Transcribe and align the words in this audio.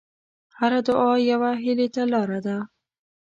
هره 0.59 0.79
دعا 0.87 1.11
یوه 1.31 1.51
هیلې 1.63 1.87
ته 1.95 2.03
لاره 2.13 2.39
ده. 2.45 2.57